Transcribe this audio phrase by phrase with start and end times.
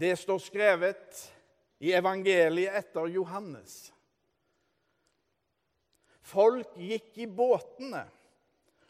[0.00, 1.32] Det står skrevet
[1.84, 3.90] i evangeliet etter Johannes.
[6.24, 8.06] Folk gikk i båtene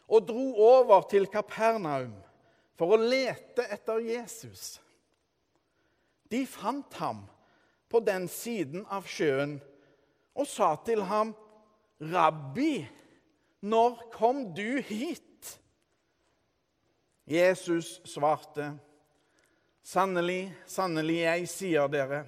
[0.07, 2.13] og dro over til Kapernaum
[2.79, 4.77] for å lete etter Jesus.
[6.31, 7.25] De fant ham
[7.91, 9.57] på den siden av sjøen
[10.31, 11.33] og sa til ham,
[11.99, 12.87] 'Rabbi,
[13.67, 15.59] når kom du hit?'
[17.27, 18.71] Jesus svarte,
[19.91, 22.21] 'Sannelig, sannelig, jeg sier dere:"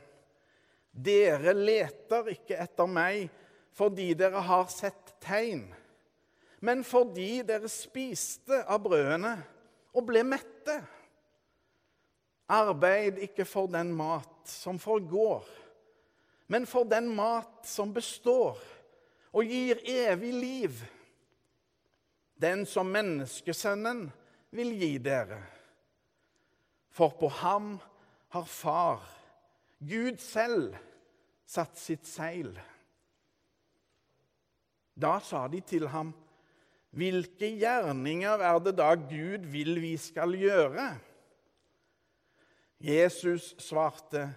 [0.92, 3.30] Dere leter ikke etter meg
[3.74, 5.64] fordi dere har sett tegn,
[6.60, 9.32] men fordi dere spiste av brødene
[9.96, 10.76] og ble mette.
[12.52, 15.48] Arbeid ikke for den mat som forgår,
[16.52, 18.60] men for den mat som består
[19.32, 20.86] og gir evig liv.
[22.36, 24.10] Den som menneskesønnen
[24.52, 25.42] vil gi dere.
[26.94, 27.80] For på ham
[28.34, 29.02] har Far,
[29.82, 30.76] Gud selv,
[31.50, 32.54] satt sitt seil.
[34.94, 36.14] Da sa de til ham,
[36.94, 41.00] 'Hvilke gjerninger er det da Gud vil vi skal gjøre?'
[42.80, 44.28] Jesus svarte,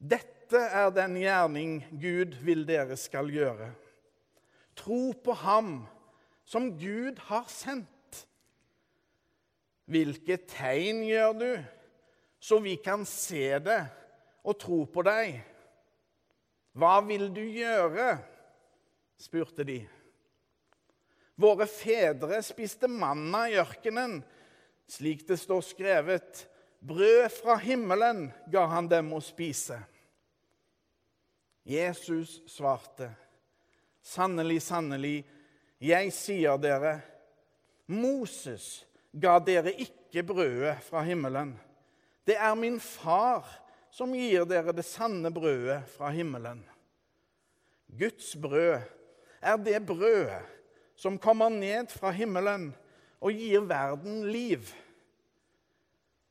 [0.00, 3.74] 'Dette er den gjerning Gud vil dere skal gjøre.'
[4.76, 5.86] Tro på ham
[6.44, 7.93] som Gud har sendt.
[9.84, 11.50] Hvilke tegn gjør du,
[12.40, 13.80] så vi kan se det
[14.44, 15.42] og tro på deg?
[16.74, 18.16] Hva vil du gjøre?
[19.20, 19.78] spurte de.
[21.40, 24.18] Våre fedre spiste manna i ørkenen,
[24.90, 26.44] slik det står skrevet.
[26.84, 29.78] Brød fra himmelen ga han dem å spise.
[31.64, 33.08] Jesus svarte,
[34.04, 35.22] Sannelig, sannelig,
[35.80, 36.98] jeg sier dere,
[37.88, 38.82] Moses
[39.14, 41.54] ga dere ikke brødet fra himmelen.
[42.26, 43.46] Det er min far
[43.94, 46.64] som gir dere det sanne brødet fra himmelen.
[47.86, 48.80] Guds brød
[49.40, 50.42] er det brødet
[50.96, 52.72] som kommer ned fra himmelen
[53.20, 54.66] og gir verden liv.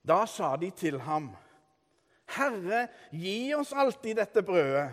[0.03, 1.31] Da sa de til ham,
[2.33, 4.89] Herre, gi oss alltid dette brødet.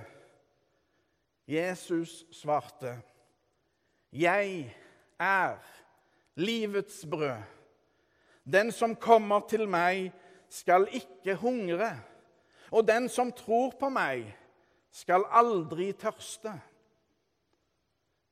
[1.51, 3.01] Jesus svarte,
[4.13, 4.77] Jeg
[5.19, 5.59] er
[6.35, 7.60] livets brød.
[8.51, 10.11] Den som kommer til meg,
[10.51, 11.93] skal ikke hungre,
[12.75, 14.25] og den som tror på meg,
[14.91, 16.57] skal aldri tørste.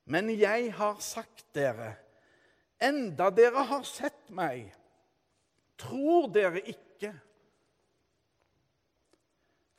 [0.09, 1.93] Men jeg har sagt dere,
[2.81, 4.67] enda dere har sett meg,
[5.79, 7.13] tror dere ikke.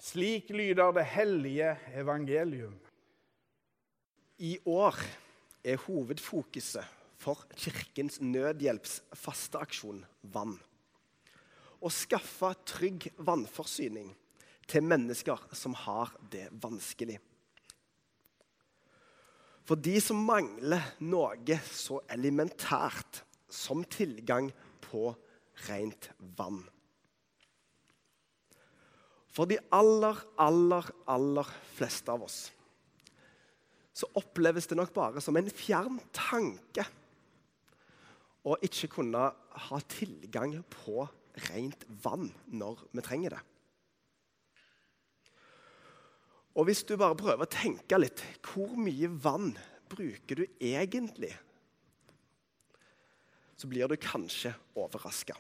[0.01, 2.79] Slik lyder det hellige evangelium.
[4.41, 4.97] I år
[5.61, 10.01] er hovedfokuset for Kirkens Nødhjelps fasteaksjon
[10.33, 10.57] Vann.
[11.81, 14.13] Å skaffe trygg vannforsyning
[14.71, 17.19] til mennesker som har det vanskelig.
[19.69, 24.49] For de som mangler noe så elementært som tilgang
[24.83, 25.11] på
[25.69, 26.63] rent vann.
[29.31, 32.41] For de aller, aller, aller fleste av oss
[34.01, 36.87] så oppleves det nok bare som en fjern tanke
[38.47, 39.29] å ikke kunne
[39.67, 41.05] ha tilgang på
[41.51, 43.43] rent vann når vi trenger det.
[46.59, 49.53] Og hvis du bare prøver å tenke litt Hvor mye vann
[49.91, 51.31] bruker du egentlig?
[53.55, 55.37] Så blir du kanskje overraska.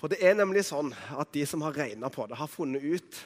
[0.00, 3.20] For det er nemlig sånn at de som har regna på det, har funnet ut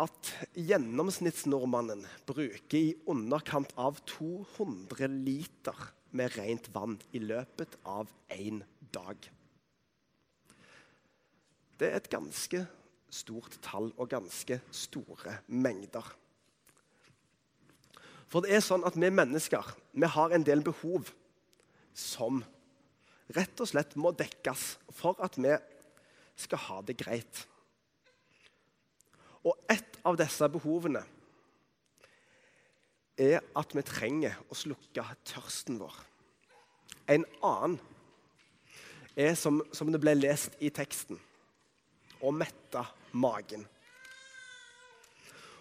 [0.00, 8.62] at gjennomsnittsnordmannen bruker i underkant av 200 liter med rent vann i løpet av én
[8.94, 9.16] dag.
[11.80, 12.64] Det er et ganske
[13.10, 16.04] stort tall og ganske store mengder.
[18.30, 21.08] For det er sånn at vi mennesker vi har en del behov
[21.96, 22.44] som
[23.34, 25.54] rett og slett må dekkes for at vi
[26.38, 27.46] skal ha det greit.
[29.46, 31.02] Og et av disse behovene
[33.20, 35.96] er at vi trenger å slukke tørsten vår.
[37.10, 37.78] En annen
[39.16, 41.18] er, som, som det ble lest i teksten,
[42.22, 43.64] å mette magen.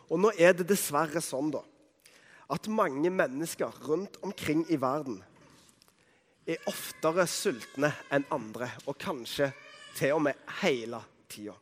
[0.09, 1.63] Og nå er det dessverre sånn da,
[2.49, 5.19] at mange mennesker rundt omkring i verden
[6.49, 9.51] er oftere sultne enn andre, og kanskje
[9.97, 11.53] til og med hele tida.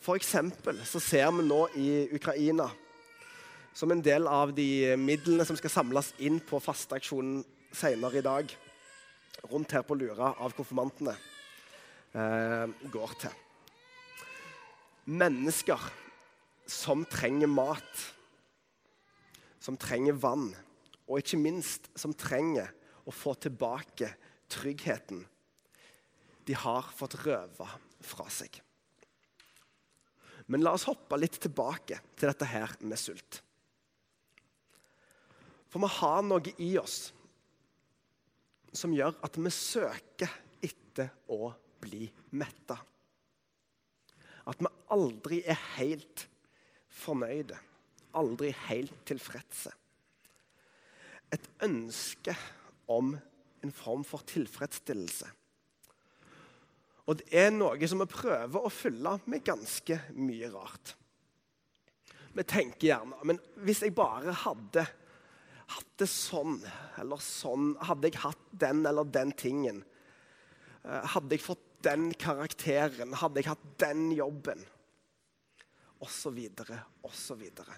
[0.00, 2.70] For så ser vi nå i Ukraina,
[3.74, 7.42] som en del av de midlene som skal samles inn på fasteaksjonen
[7.78, 8.50] senere i dag,
[9.52, 11.14] rundt her på Lura av konfirmantene,
[12.12, 13.34] eh, går til.
[15.06, 15.78] Mennesker
[16.66, 18.04] som trenger mat,
[19.60, 20.54] som trenger vann,
[21.08, 22.72] og ikke minst som trenger
[23.06, 24.10] å få tilbake
[24.50, 25.24] tryggheten
[26.48, 27.68] de har fått røva
[28.00, 28.60] fra seg.
[30.48, 33.42] Men la oss hoppe litt tilbake til dette her med sult.
[35.68, 37.12] For vi har noe i oss
[38.72, 40.32] som gjør at vi søker
[40.64, 42.06] etter å bli
[42.36, 42.76] metta.
[44.48, 46.26] At vi aldri er helt
[46.98, 47.56] fornøyde,
[48.16, 49.72] aldri helt tilfredse.
[51.32, 52.34] Et ønske
[52.88, 53.12] om
[53.62, 55.28] en form for tilfredsstillelse.
[57.08, 60.94] Og det er noe som vi prøver å fylle med ganske mye rart.
[62.36, 64.84] Vi tenker gjerne men hvis jeg bare hadde
[65.74, 66.58] hatt det sånn
[67.00, 69.82] eller sånn Hadde jeg hatt den eller den tingen?
[70.84, 73.14] Eh, hadde jeg fått den karakteren?
[73.18, 74.64] Hadde jeg hatt den jobben?
[75.98, 77.74] Og så videre, og så videre.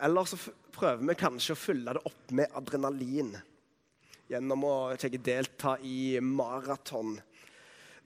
[0.00, 0.38] Eller så
[0.72, 3.34] prøver vi kanskje å fylle det opp med adrenalin
[4.28, 7.14] gjennom å delta i maraton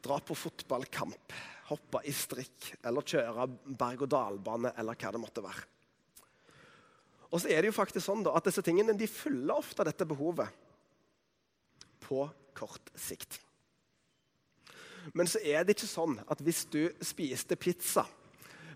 [0.01, 1.33] dra på fotballkamp,
[1.71, 3.47] hoppe i strikk eller kjøre
[3.79, 5.67] berg-og-dal-bane eller hva det måtte være.
[7.31, 10.07] Og så er det jo faktisk sånn da, at Disse tingene de fyller ofte dette
[10.09, 10.51] behovet
[12.03, 12.25] på
[12.59, 13.39] kort sikt.
[15.15, 18.05] Men så er det ikke sånn at hvis du spiste pizza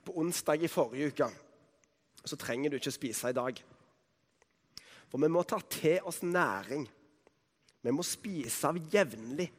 [0.05, 1.29] på onsdag i forrige uke,
[2.25, 3.59] så trenger du ikke spise i dag.
[5.11, 6.87] For vi må ta til oss næring.
[7.85, 9.51] Vi må spise av jevnlig.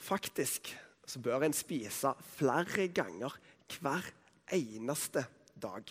[0.00, 0.72] Faktisk
[1.04, 3.36] så bør en spise flere ganger
[3.76, 4.08] hver
[4.56, 5.26] eneste
[5.60, 5.84] dag.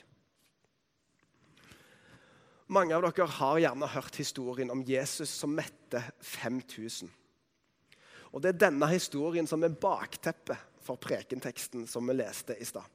[2.73, 7.11] Mange av dere har gjerne hørt historien om Jesus som mette 5000.
[8.33, 12.87] Og Det er denne historien som er bakteppet for prekenteksten som vi leste i stad.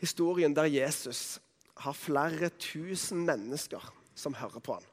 [0.00, 1.38] Historien der Jesus
[1.84, 4.88] har flere tusen mennesker som hører på ham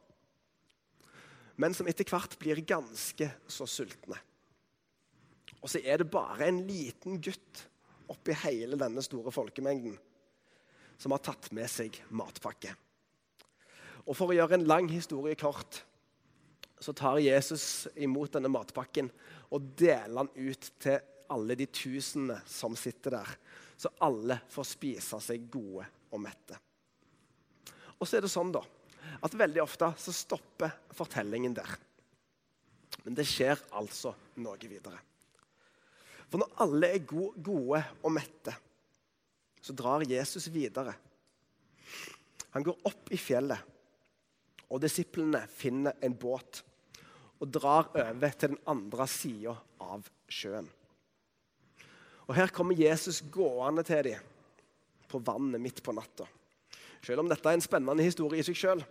[1.61, 4.17] men som etter hvert blir ganske så sultne.
[5.61, 7.65] Og så er det bare en liten gutt
[8.09, 9.97] oppi hele denne store folkemengden
[11.01, 12.73] som har tatt med seg matpakke.
[14.05, 15.81] Og For å gjøre en lang historie kort
[16.81, 19.11] så tar Jesus imot denne matpakken
[19.53, 20.97] og deler den ut til
[21.31, 23.29] alle de tusene som sitter der,
[23.77, 26.57] så alle får spise seg gode og mette.
[28.01, 28.63] Og så er det sånn, da
[29.19, 31.71] at veldig ofte så stopper fortellingen der.
[33.03, 34.99] Men det skjer altså noe videre.
[36.29, 38.53] For når alle er gode og mette,
[39.61, 40.95] så drar Jesus videre.
[42.51, 43.59] Han går opp i fjellet,
[44.71, 46.63] og disiplene finner en båt
[47.41, 50.67] og drar over til den andre sida av sjøen.
[52.27, 54.27] Og Her kommer Jesus gående til dem
[55.11, 56.27] på vannet midt på natta.
[57.03, 58.83] Selv om dette er en spennende historie i seg sjøl,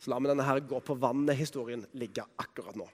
[0.00, 2.88] så lar vi denne her gå på vannet-historien ligge akkurat nå.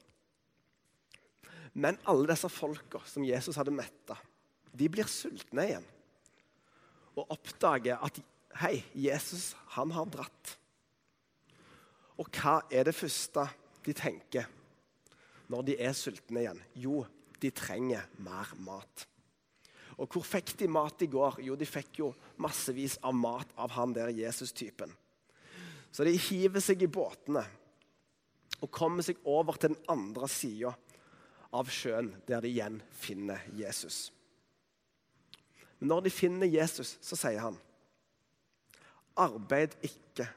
[1.72, 4.18] Men alle disse folka som Jesus hadde metta,
[4.72, 5.86] de blir sultne igjen.
[7.16, 8.20] Og oppdager at
[8.62, 10.56] hei, Jesus han har dratt.
[12.20, 13.46] Og hva er det første
[13.84, 14.48] de tenker
[15.52, 16.60] når de er sultne igjen?
[16.78, 17.02] Jo,
[17.42, 19.06] de trenger mer mat.
[20.00, 21.40] Og hvor fikk de mat i går?
[21.44, 24.92] Jo, de fikk jo massevis av mat av han der Jesus-typen.
[25.92, 27.42] Så de hiver seg i båtene
[28.62, 30.72] og kommer seg over til den andre sida
[31.52, 34.08] av sjøen, der de igjen finner Jesus.
[35.82, 37.56] Men når de finner Jesus, så sier han
[39.18, 40.28] Arbeid ikke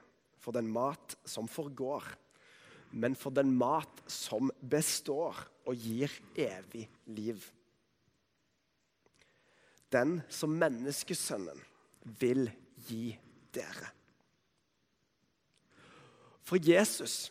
[0.42, 2.08] for den mat som forgår,
[2.98, 5.38] men for den mat som består
[5.70, 7.44] og gir evig liv.
[9.94, 11.62] Den som menneskesønnen
[12.24, 12.50] vil
[12.88, 13.12] gi
[13.54, 13.92] dere.
[16.42, 17.28] For Jesus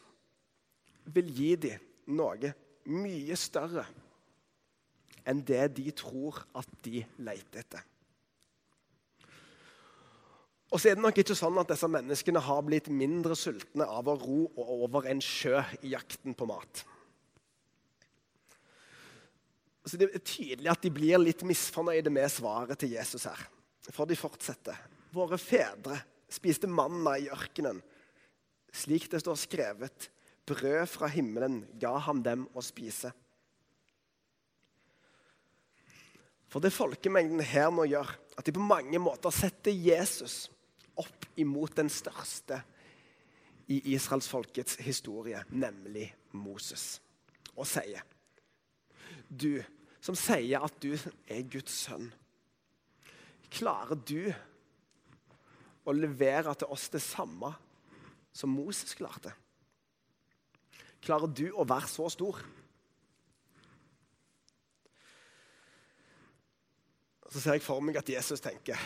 [1.18, 2.52] vil gi dem noe
[2.94, 3.88] mye større
[5.26, 7.82] enn det de tror at de leter etter.
[10.72, 14.08] Og så er det nok ikke sånn at disse menneskene har blitt mindre sultne av
[14.10, 16.84] å ro over en sjø i jakten på mat.
[19.84, 23.40] Så Det er tydelig at de blir litt misfornøyde med svaret til Jesus her.
[23.92, 24.78] For de fortsetter.
[25.12, 25.98] Våre fedre
[26.32, 27.82] spiste manna i ørkenen
[28.74, 30.08] slik det står skrevet,
[30.48, 33.12] brød fra himmelen ga ham dem å spise.
[36.50, 40.48] For det folkemengden her nå gjør, at de på mange måter setter Jesus
[41.00, 42.60] opp imot den største
[43.72, 47.00] i israelsfolkets historie, nemlig Moses,
[47.56, 48.04] og sier
[49.28, 49.62] du
[50.04, 52.10] som sier at du er Guds sønn,
[53.54, 54.28] klarer du
[55.84, 57.54] å levere til oss det samme
[58.34, 59.32] som Moses klarte?
[61.04, 62.40] Klarer du å være så stor?
[67.28, 68.80] Så ser jeg for meg at Jesus tenker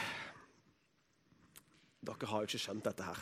[2.05, 3.21] Dere har jo ikke skjønt dette her.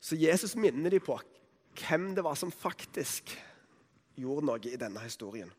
[0.00, 1.18] Så Jesus minner dem på
[1.80, 3.34] hvem det var som faktisk
[4.20, 5.50] gjorde noe i denne historien.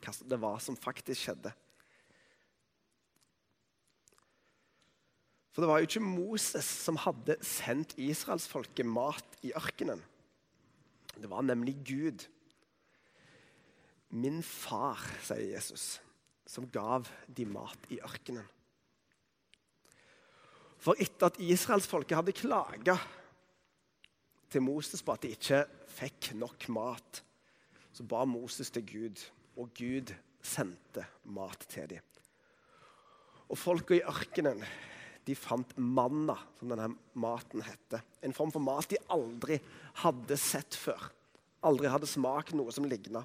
[0.00, 1.52] Hva det var som faktisk skjedde.
[5.50, 10.00] For det var jo ikke Moses som hadde sendt israelsfolket mat i ørkenen.
[11.16, 12.26] Det var nemlig Gud.
[14.10, 15.98] Min far, sier Jesus,
[16.46, 18.46] som gav de mat i ørkenen.
[20.80, 22.96] For etter at israelsfolket hadde klaga
[24.50, 27.20] til Moses på at de ikke fikk nok mat,
[27.92, 29.24] så ba Moses til Gud,
[29.60, 32.06] og Gud sendte mat til dem.
[33.50, 34.62] Og folka i ørkenen
[35.26, 36.88] de fant manna, som denne
[37.20, 38.02] maten heter.
[38.24, 39.58] En form for mat de aldri
[40.00, 41.10] hadde sett før.
[41.66, 43.24] Aldri hadde smakt noe som ligna.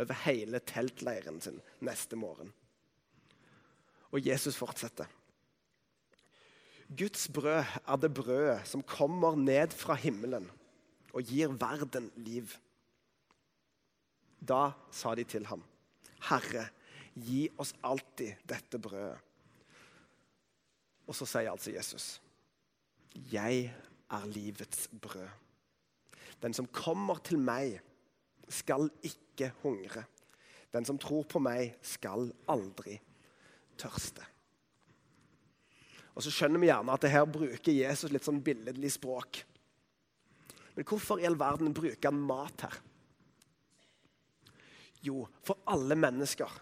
[0.00, 2.54] Over hele teltleiren sin neste morgen.
[4.10, 5.10] Og Jesus fortsetter.
[6.90, 10.48] Guds brød er det brødet som kommer ned fra himmelen
[11.14, 12.50] og gir verden liv.
[14.40, 15.62] Da sa de til ham,
[16.30, 16.66] Herre,
[17.14, 19.18] gi oss alltid dette brødet.
[21.06, 22.20] Og så sier altså Jesus,
[23.32, 23.74] Jeg
[24.10, 25.28] er livets brød.
[26.42, 27.80] Den som kommer til meg,
[28.48, 30.04] skal ikke hungre.
[30.72, 32.96] Den som tror på meg, skal aldri
[33.78, 34.22] tørste.
[36.20, 39.38] Og så skjønner vi gjerne at det her bruker Jesus litt sånn billedlig språk.
[40.74, 42.74] Men hvorfor i all verden bruker han mat her?
[45.00, 46.58] Jo, for alle mennesker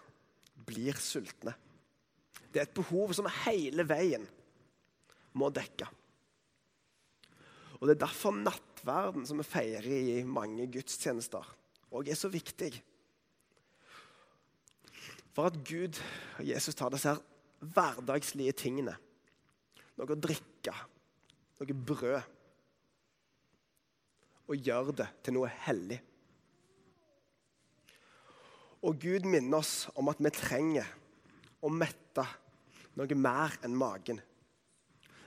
[0.63, 1.51] blir sultne.
[2.47, 4.23] Det er et behov som hele veien
[5.35, 5.89] må dekke.
[7.81, 11.43] Og Det er derfor nattverden, som vi feirer i mange gudstjenester,
[11.91, 12.71] òg er så viktig.
[15.35, 15.99] For at Gud
[16.39, 17.19] og Jesus tar disse her
[17.59, 18.95] hverdagslige tingene
[19.99, 20.73] noe å drikke,
[21.59, 22.35] noe brød,
[24.49, 25.99] og gjør det til noe hellig.
[28.87, 30.87] Og Gud minner oss om at vi trenger
[31.61, 32.23] å mette
[32.95, 34.21] noe mer enn magen,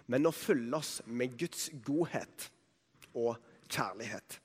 [0.09, 2.49] men å fylle oss med Guds godhet
[3.13, 3.37] og
[3.69, 4.41] kjærlighet.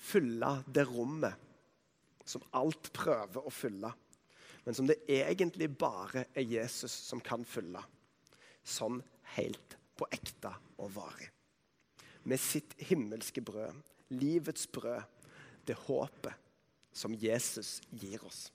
[0.00, 1.46] Fylle det rommet
[2.24, 3.92] som alt prøver å fylle,
[4.64, 7.84] men som det egentlig bare er Jesus som kan fylle
[8.64, 9.00] sånn
[9.36, 11.30] helt på ekte og varig.
[12.24, 13.76] Med sitt himmelske brød,
[14.12, 15.02] livets brød,
[15.66, 16.34] det håpet
[16.92, 18.48] som Jesus gir oss.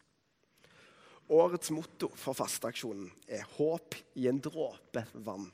[1.32, 5.52] Årets motto for fasteaksjonen er 'Håp i en dråpe vann'.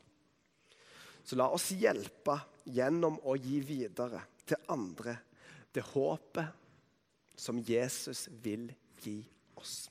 [1.23, 5.17] Så la oss hjelpe gjennom å gi videre til andre
[5.71, 6.47] det håpet
[7.35, 9.21] som Jesus vil gi
[9.55, 9.90] oss.